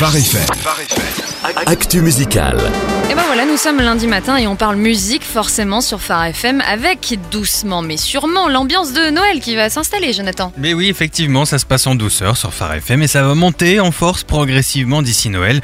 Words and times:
Phare. 0.00 1.39
Actu 1.42 2.02
musical. 2.02 2.58
Et 3.10 3.14
ben 3.14 3.22
voilà, 3.26 3.46
nous 3.46 3.56
sommes 3.56 3.78
lundi 3.78 4.06
matin 4.06 4.36
et 4.36 4.46
on 4.46 4.56
parle 4.56 4.76
musique 4.76 5.24
forcément 5.24 5.80
sur 5.80 6.00
Phare 6.00 6.26
FM 6.26 6.60
avec 6.60 7.18
doucement 7.30 7.80
mais 7.80 7.96
sûrement 7.96 8.46
l'ambiance 8.48 8.92
de 8.92 9.08
Noël 9.08 9.40
qui 9.40 9.56
va 9.56 9.70
s'installer, 9.70 10.12
Jonathan. 10.12 10.52
Mais 10.58 10.74
oui, 10.74 10.88
effectivement, 10.90 11.46
ça 11.46 11.58
se 11.58 11.64
passe 11.64 11.86
en 11.86 11.94
douceur 11.94 12.36
sur 12.36 12.52
Phare 12.52 12.74
FM 12.74 13.02
et 13.02 13.06
ça 13.06 13.22
va 13.22 13.34
monter 13.34 13.80
en 13.80 13.90
force 13.90 14.22
progressivement 14.22 15.00
d'ici 15.00 15.30
Noël. 15.30 15.62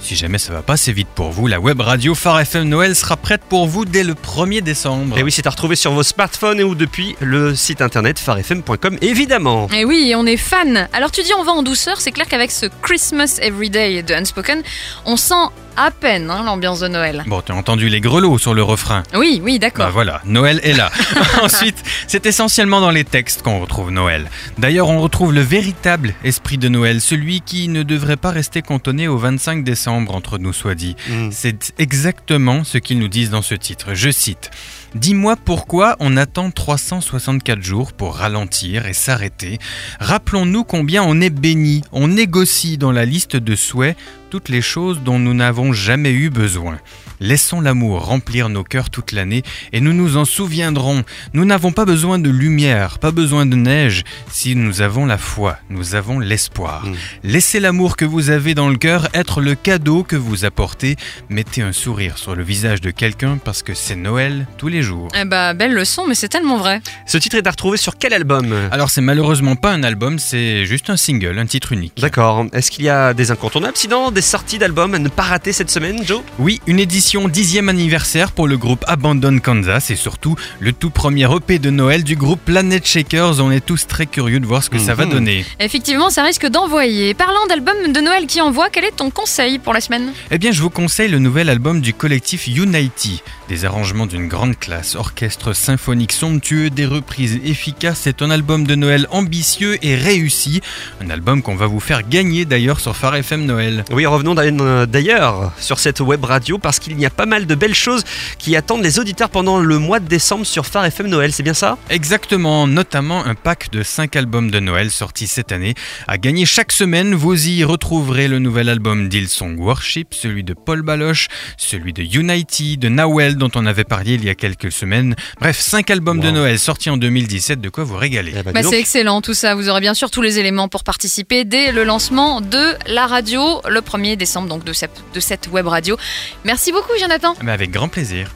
Si 0.00 0.16
jamais 0.16 0.38
ça 0.38 0.52
va 0.52 0.62
pas 0.62 0.74
assez 0.74 0.92
vite 0.92 1.08
pour 1.14 1.30
vous, 1.30 1.46
la 1.46 1.60
web 1.60 1.80
radio 1.80 2.14
Phare 2.14 2.40
FM 2.40 2.66
Noël 2.66 2.96
sera 2.96 3.16
prête 3.16 3.42
pour 3.42 3.66
vous 3.66 3.84
dès 3.84 4.04
le 4.04 4.14
1er 4.14 4.62
décembre. 4.62 5.18
Et 5.18 5.22
oui, 5.22 5.30
c'est 5.30 5.46
à 5.46 5.50
retrouver 5.50 5.76
sur 5.76 5.92
vos 5.92 6.04
smartphones 6.04 6.60
et 6.60 6.64
ou 6.64 6.74
depuis 6.74 7.16
le 7.20 7.54
site 7.54 7.82
internet 7.82 8.18
farfm.com 8.18 8.96
évidemment. 9.02 9.68
Et 9.76 9.84
oui, 9.84 10.14
on 10.16 10.24
est 10.24 10.38
fan. 10.38 10.88
Alors 10.94 11.10
tu 11.10 11.22
dis 11.22 11.34
on 11.38 11.44
va 11.44 11.52
en 11.52 11.62
douceur, 11.62 12.00
c'est 12.00 12.12
clair 12.12 12.26
qu'avec 12.26 12.50
ce 12.50 12.66
Christmas 12.80 13.38
Everyday 13.42 14.02
de 14.02 14.14
Unspoken, 14.14 14.62
on 15.04 15.17
sent 15.18 15.52
à 15.78 15.90
peine 15.90 16.30
hein, 16.30 16.42
l'ambiance 16.44 16.80
de 16.80 16.88
Noël. 16.88 17.22
Bon, 17.26 17.40
t'as 17.40 17.54
entendu 17.54 17.88
les 17.88 18.00
grelots 18.00 18.38
sur 18.38 18.52
le 18.52 18.62
refrain. 18.62 19.04
Oui, 19.14 19.40
oui, 19.42 19.58
d'accord. 19.58 19.86
Bah 19.86 19.92
voilà, 19.92 20.20
Noël 20.24 20.60
est 20.64 20.72
là. 20.72 20.90
Ensuite, 21.42 21.82
c'est 22.06 22.26
essentiellement 22.26 22.80
dans 22.80 22.90
les 22.90 23.04
textes 23.04 23.42
qu'on 23.42 23.60
retrouve 23.60 23.90
Noël. 23.90 24.28
D'ailleurs, 24.58 24.88
on 24.88 25.00
retrouve 25.00 25.32
le 25.32 25.40
véritable 25.40 26.14
esprit 26.24 26.58
de 26.58 26.68
Noël, 26.68 27.00
celui 27.00 27.40
qui 27.40 27.68
ne 27.68 27.82
devrait 27.82 28.16
pas 28.16 28.30
rester 28.30 28.60
cantonné 28.60 29.06
au 29.06 29.18
25 29.18 29.62
décembre, 29.62 30.14
entre 30.14 30.38
nous 30.38 30.52
soit 30.52 30.74
dit. 30.74 30.96
Mm. 31.08 31.28
C'est 31.30 31.72
exactement 31.78 32.64
ce 32.64 32.78
qu'ils 32.78 32.98
nous 32.98 33.08
disent 33.08 33.30
dans 33.30 33.42
ce 33.42 33.54
titre. 33.54 33.94
Je 33.94 34.10
cite. 34.10 34.50
Dis-moi 34.94 35.36
pourquoi 35.36 35.96
on 36.00 36.16
attend 36.16 36.50
364 36.50 37.62
jours 37.62 37.92
pour 37.92 38.16
ralentir 38.16 38.86
et 38.86 38.94
s'arrêter. 38.94 39.58
Rappelons-nous 40.00 40.64
combien 40.64 41.02
on 41.02 41.20
est 41.20 41.30
béni. 41.30 41.82
On 41.92 42.08
négocie 42.08 42.78
dans 42.78 42.90
la 42.90 43.04
liste 43.04 43.36
de 43.36 43.54
souhaits 43.54 43.96
toutes 44.30 44.48
les 44.48 44.62
choses 44.62 45.00
dont 45.04 45.18
nous 45.18 45.34
n'avons 45.34 45.67
jamais 45.72 46.12
eu 46.12 46.30
besoin. 46.30 46.78
Laissons 47.20 47.60
l'amour 47.60 48.06
remplir 48.06 48.48
nos 48.48 48.62
cœurs 48.62 48.90
toute 48.90 49.12
l'année 49.12 49.42
et 49.72 49.80
nous 49.80 49.92
nous 49.92 50.16
en 50.16 50.24
souviendrons. 50.24 51.02
Nous 51.32 51.44
n'avons 51.44 51.72
pas 51.72 51.84
besoin 51.84 52.20
de 52.20 52.30
lumière, 52.30 53.00
pas 53.00 53.10
besoin 53.10 53.44
de 53.44 53.56
neige. 53.56 54.04
Si 54.30 54.54
nous 54.54 54.82
avons 54.82 55.04
la 55.04 55.18
foi, 55.18 55.58
nous 55.68 55.96
avons 55.96 56.20
l'espoir. 56.20 56.86
Mm. 56.86 56.94
Laissez 57.24 57.58
l'amour 57.58 57.96
que 57.96 58.04
vous 58.04 58.30
avez 58.30 58.54
dans 58.54 58.68
le 58.68 58.76
cœur 58.76 59.08
être 59.14 59.40
le 59.40 59.56
cadeau 59.56 60.04
que 60.04 60.14
vous 60.14 60.44
apportez. 60.44 60.94
Mettez 61.28 61.62
un 61.62 61.72
sourire 61.72 62.18
sur 62.18 62.36
le 62.36 62.44
visage 62.44 62.80
de 62.80 62.92
quelqu'un 62.92 63.38
parce 63.44 63.64
que 63.64 63.74
c'est 63.74 63.96
Noël 63.96 64.46
tous 64.56 64.68
les 64.68 64.82
jours. 64.82 65.08
Eh 65.20 65.24
bah, 65.24 65.54
belle 65.54 65.74
leçon, 65.74 66.04
mais 66.06 66.14
c'est 66.14 66.28
tellement 66.28 66.58
vrai. 66.58 66.80
Ce 67.06 67.18
titre 67.18 67.36
est 67.36 67.46
à 67.46 67.50
retrouver 67.50 67.78
sur 67.78 67.98
quel 67.98 68.12
album? 68.12 68.54
Alors 68.70 68.90
c'est 68.90 69.00
malheureusement 69.00 69.56
pas 69.56 69.72
un 69.72 69.82
album, 69.82 70.20
c'est 70.20 70.66
juste 70.66 70.88
un 70.88 70.96
single, 70.96 71.36
un 71.38 71.46
titre 71.46 71.72
unique. 71.72 71.94
D'accord. 71.98 72.46
Est-ce 72.52 72.70
qu'il 72.70 72.84
y 72.84 72.88
a 72.88 73.12
des 73.12 73.32
incontournables 73.32 73.76
Sinon, 73.76 74.12
des 74.12 74.20
sorties 74.20 74.58
d'albums 74.58 74.94
à 74.94 74.98
ne 75.00 75.08
pas 75.08 75.24
rater 75.24 75.52
cette 75.52 75.70
semaine, 75.70 76.04
Joe? 76.06 76.22
Oui, 76.38 76.60
une 76.66 76.78
édition 76.78 77.07
10e 77.16 77.68
anniversaire 77.70 78.32
pour 78.32 78.46
le 78.46 78.58
groupe 78.58 78.84
Abandon 78.86 79.38
Kansas 79.38 79.90
et 79.90 79.96
surtout 79.96 80.36
le 80.60 80.72
tout 80.74 80.90
premier 80.90 81.24
EP 81.34 81.58
de 81.58 81.70
Noël 81.70 82.04
du 82.04 82.16
groupe 82.16 82.40
Planet 82.44 82.86
Shakers. 82.86 83.40
On 83.40 83.50
est 83.50 83.64
tous 83.64 83.86
très 83.86 84.04
curieux 84.04 84.40
de 84.40 84.46
voir 84.46 84.62
ce 84.62 84.68
que 84.68 84.78
ça 84.78 84.94
va 84.94 85.06
Mhm. 85.06 85.10
donner. 85.12 85.44
Effectivement, 85.58 86.10
ça 86.10 86.22
risque 86.22 86.46
d'envoyer. 86.46 87.14
Parlant 87.14 87.46
d'album 87.48 87.92
de 87.94 88.00
Noël 88.00 88.26
qui 88.26 88.42
envoie, 88.42 88.68
quel 88.70 88.84
est 88.84 88.94
ton 88.96 89.08
conseil 89.10 89.58
pour 89.58 89.72
la 89.72 89.80
semaine? 89.80 90.12
Eh 90.30 90.36
bien, 90.38 90.52
je 90.52 90.60
vous 90.60 90.68
conseille 90.68 91.08
le 91.10 91.18
nouvel 91.18 91.48
album 91.48 91.80
du 91.80 91.94
collectif 91.94 92.46
Unity. 92.46 93.22
Des 93.48 93.64
arrangements 93.64 94.04
d'une 94.06 94.28
grande 94.28 94.58
classe, 94.58 94.94
orchestre 94.94 95.54
symphonique 95.54 96.12
somptueux, 96.12 96.68
des 96.68 96.84
reprises 96.84 97.40
efficaces. 97.42 98.00
C'est 98.02 98.20
un 98.20 98.30
album 98.30 98.66
de 98.66 98.74
Noël 98.74 99.06
ambitieux 99.10 99.78
et 99.82 99.94
réussi. 99.94 100.60
Un 101.02 101.08
album 101.08 101.40
qu'on 101.40 101.56
va 101.56 101.66
vous 101.66 101.80
faire 101.80 102.06
gagner 102.06 102.44
d'ailleurs 102.44 102.80
sur 102.80 102.94
Phare 102.94 103.16
FM 103.16 103.46
Noël. 103.46 103.84
Oui, 103.90 104.04
revenons 104.04 104.34
d'ailleurs- 104.34 104.86
d'ailleurs 104.86 105.52
sur 105.58 105.78
cette 105.78 106.00
web 106.00 106.22
radio 106.24 106.58
parce 106.58 106.78
qu'il 106.78 106.97
y 107.00 107.06
a 107.06 107.10
pas 107.10 107.26
mal 107.26 107.46
de 107.46 107.54
belles 107.54 107.74
choses 107.74 108.04
qui 108.38 108.56
attendent 108.56 108.82
les 108.82 108.98
auditeurs 108.98 109.30
pendant 109.30 109.58
le 109.58 109.78
mois 109.78 110.00
de 110.00 110.06
décembre 110.08 110.46
sur 110.46 110.66
Phare 110.66 110.84
FM 110.86 111.08
Noël, 111.08 111.32
c'est 111.32 111.42
bien 111.42 111.54
ça? 111.54 111.76
Exactement, 111.90 112.66
notamment 112.66 113.24
un 113.26 113.34
pack 113.34 113.70
de 113.70 113.82
5 113.82 114.16
albums 114.16 114.50
de 114.50 114.60
Noël 114.60 114.90
sortis 114.90 115.26
cette 115.26 115.52
année. 115.52 115.74
À 116.06 116.18
gagner 116.18 116.46
chaque 116.46 116.72
semaine, 116.72 117.14
vous 117.14 117.48
y 117.48 117.64
retrouverez 117.64 118.28
le 118.28 118.38
nouvel 118.38 118.68
album 118.68 119.08
d'Hillsong 119.08 119.58
Worship, 119.58 120.14
celui 120.14 120.44
de 120.44 120.54
Paul 120.54 120.82
Baloche, 120.82 121.28
celui 121.56 121.92
de 121.92 122.02
Unity, 122.02 122.76
de 122.78 122.88
Nawel 122.88 123.36
dont 123.36 123.50
on 123.54 123.66
avait 123.66 123.84
parlé 123.84 124.14
il 124.14 124.24
y 124.24 124.30
a 124.30 124.34
quelques 124.34 124.72
semaines. 124.72 125.16
Bref, 125.40 125.58
5 125.58 125.90
albums 125.90 126.20
de. 126.20 126.28
Noël 126.30 126.58
sortis 126.58 126.90
en 126.90 126.96
2017, 126.98 127.60
de 127.60 127.68
quoi 127.68 127.84
vous 127.84 127.96
régaler. 127.96 128.32
Eh 128.36 128.42
ben, 128.42 128.52
Bah, 128.52 128.62
c'est 128.62 128.78
excellent 128.78 129.22
tout 129.22 129.34
ça. 129.34 129.54
Vous 129.54 129.68
aurez 129.68 129.80
bien 129.80 129.94
sûr 129.94 130.10
tous 130.10 130.22
les 130.22 130.38
éléments 130.38 130.68
pour 130.68 130.84
participer 130.84 131.44
dès 131.44 131.72
le 131.72 131.84
lancement 131.84 132.40
de 132.40 132.74
la 132.86 133.06
radio 133.06 133.60
le 133.68 133.80
1er 133.80 134.16
décembre, 134.16 134.48
donc 134.48 134.64
de 134.64 134.72
cette, 134.72 135.02
de 135.14 135.20
cette 135.20 135.48
web 135.48 135.66
radio. 135.66 135.96
Merci 136.44 136.70
beaucoup, 136.88 137.00
Jonathan. 137.00 137.34
Mais 137.42 137.52
avec 137.52 137.70
grand 137.70 137.88
plaisir. 137.88 138.34